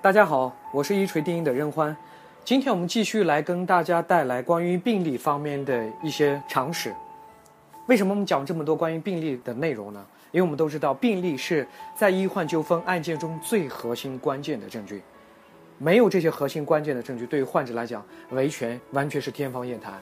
[0.00, 1.94] 大家好，我是一锤定音的任欢。
[2.44, 6.94] 今天我们继续来跟大家带来关于病例方面的一些常识。
[7.86, 10.06] 为什么我们讲这么多关于病例的内容呢？
[10.30, 11.66] 因为我们都知道，病例是
[11.96, 15.02] 在医患纠纷案件中最核心关键的证据。
[15.78, 19.94] 没有这些核心关键的证据，对于患者来讲，维权完全是天方夜谭。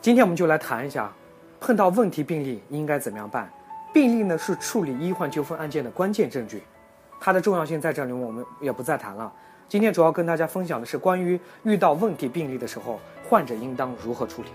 [0.00, 1.12] 今天我们就来谈一下，
[1.58, 3.52] 碰到问题病例应该怎么样办。
[3.92, 6.62] 病例呢是处理医患纠纷案件的关键证据，
[7.24, 9.32] 它的重要性在这里，我们也不再谈了。
[9.68, 12.98] 今天主要跟大家分享的是关于遇到问题病例的时候，
[13.28, 14.48] 患者应当如何处理。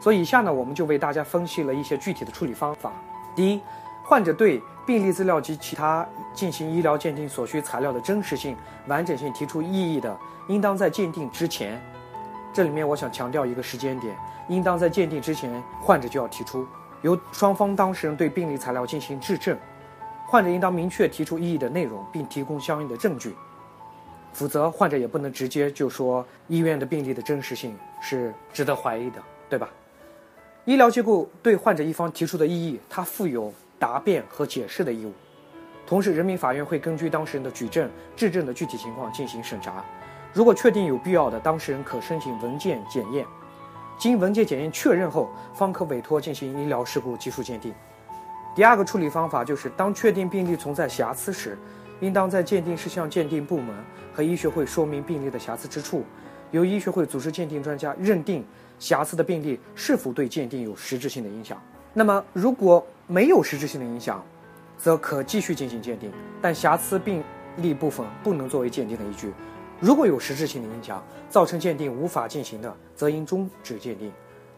[0.00, 2.92] 所以以下呢，我们就为大家分析了一些具体的处理方法。
[3.34, 3.60] 第一，
[4.04, 11.82] 患者对病例资料及其他进行医疗鉴定所需材料的真实性、完整性提出异议的，应当在鉴定之前，
[12.52, 16.64] 这里面我想强调一个时间点，应当在鉴定之前，患者就要提出，
[17.02, 19.58] 由双方当事人对病例材料进行质证，
[20.30, 23.34] 患者应当明确提出异议的内容，并提供相应的证据，
[24.32, 29.68] 否则患者也不能直接就说医院的病例的真实性是值得怀疑的，对吧？
[30.66, 33.52] 医疗机构对患者一方提出的异议，它负有。
[33.80, 35.12] 答辩和解释的义务，
[35.86, 39.84] 同时，人民法院会根据当事人的举证、质证的具体情况进行审查。
[40.34, 43.24] 如果确定有必要的，当事人可申请文件检验，
[43.96, 47.72] 经文件检验确认后，方可委托进行医疗事故技术鉴定。
[48.58, 51.56] 第二个处理方法就是，当确定病例存在瑕疵时，
[52.00, 53.72] 应当在鉴定事项鉴定部门
[54.12, 56.02] 和医学会说明病例的瑕疵之处，
[56.50, 58.44] 由医学会组织鉴定专家认定
[58.80, 61.56] 瑕疵的病例是否对鉴定有实质性的影响。
[61.94, 64.26] 那么，如果没有实质性的影响，
[64.76, 66.10] 则可继续进行鉴定，
[66.42, 67.22] 但瑕疵病
[67.58, 69.32] 例部分不能作为鉴定的依据。
[69.78, 74.12] 如果有实质性的影响，造成鉴定无法进行的，则应终止鉴定。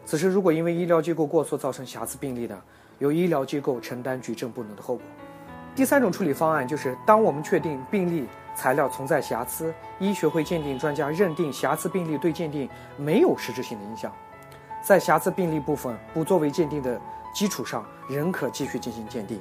[0.07, 2.59] 此时，如果因为医疗机构过错造成瑕疵病例的，
[3.01, 5.03] 由医疗机构承担举证不能的后果。
[5.75, 14.09] 第三种处理方案就是，当我们确定病例材料存在瑕疵，医学会鉴定专家认定瑕疵病例对鉴定没有实质性的影响，
[14.81, 16.97] 在瑕疵病例部分不作为鉴定的。
[17.33, 19.39] 基础上仍可继续进行鉴定，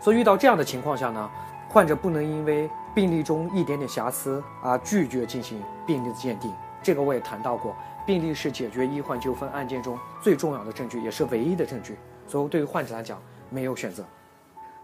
[0.00, 1.30] 所以遇到这样的情况下呢，
[1.68, 6.52] 患者不能因为病例中一点点瑕疵而拒绝进行病例的鉴定。
[6.82, 7.72] 这个我也谈到过，
[8.04, 11.96] 病例是解决医患纠纷案件中最重要的证据，也是唯一的证据，
[12.26, 13.20] 所以对于患者来讲
[13.50, 14.04] 没有选择。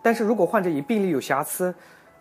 [0.03, 1.75] 但是如果患者以病例有瑕疵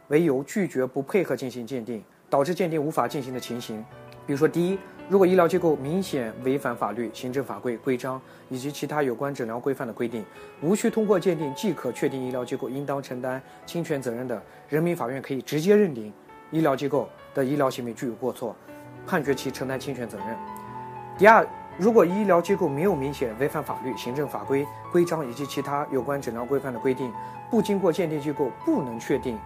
[0.08, 3.84] 为由拒绝不配合进行鉴定，导致鉴定无法进行的情形，
[4.26, 4.78] 比如说第一。
[5.10, 10.24] 如果医疗机构明显违反法律、行政法规、规章以及其他有关诊疗规范的规定，
[10.62, 16.14] 无需通过鉴定即可确定医疗机构应当承担侵权责任的，人民法院可以直接认定
[16.52, 18.56] 医疗机构的医疗行为具有过错，
[19.08, 20.28] 判决其承担侵权责任。
[21.18, 21.44] 第二，
[21.80, 27.10] 如果医疗机构没有明显违反法律、行政法规、规章以及其他有关诊疗规范的规定，
[27.50, 29.40] 不经过鉴定机构不能确定。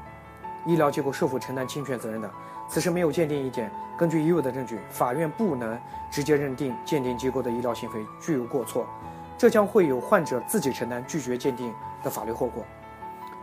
[0.65, 2.31] 医疗机构是否承担侵权责任的，
[2.67, 5.79] 此时没有鉴定意见，根据已有的证据，法院不能
[6.09, 8.87] 直接认定鉴定机构的医疗行为具有过错，
[9.37, 11.71] 这将会有患者自己承担拒绝鉴定
[12.03, 12.65] 的法律后果。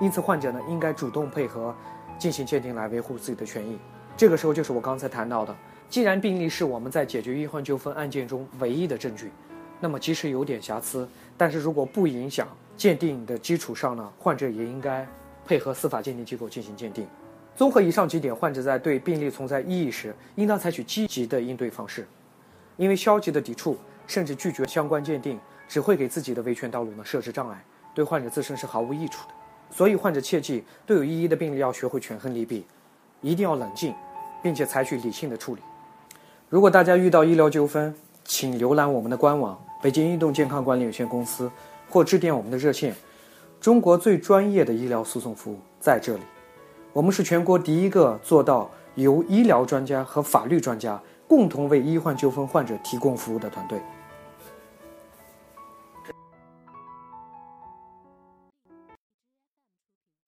[0.01, 1.73] 因此，患者呢应该主动配合
[2.19, 3.79] 进行鉴定来维护自己的权益。
[4.17, 5.55] 这个时候就是我刚才谈到的，
[5.91, 9.31] 既然病例是我们在解决医患纠纷案件中唯一的证据，
[9.81, 11.07] 那么即使有点瑕疵，
[11.37, 12.47] 但是如果不影响
[12.77, 15.07] 鉴定的基础上呢，患者也应该。
[15.47, 17.05] 配合司法鉴定机构进行鉴定。
[17.57, 22.07] 综合以上几点，患者在对病例存在异议时，应当采取积极的应对方式，
[22.77, 29.35] 因为消极的抵触甚至拒绝相关鉴定，只会给自己的维权道路呢设置障碍，对患者自身是毫无益处的。
[29.73, 32.65] 所以，患者切记，对有异议的病例要学会权衡利弊，
[33.21, 33.93] 一定要冷静，
[34.41, 35.63] 并且采取理性的处理。
[36.51, 37.95] 如果大家遇到医疗纠纷，
[38.25, 41.49] 请浏览我们的官网“北京运动健康管理有限公司”，
[41.89, 42.93] 或致电我们的热线。
[43.61, 46.23] 中国最专业的医疗诉讼服务在这里，
[46.93, 53.79] 我们是全国第一个做到由医疗专家和法律专家共同为医患纠纷患者提供服务的团队。